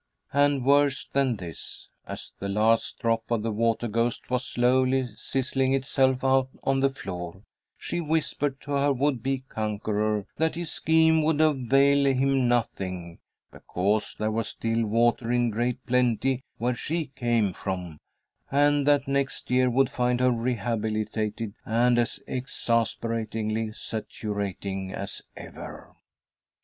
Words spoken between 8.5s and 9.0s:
to her